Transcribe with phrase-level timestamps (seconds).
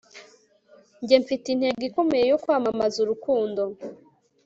[1.01, 3.61] njye mfite intego ikomeye, yo kwamamaza urukundo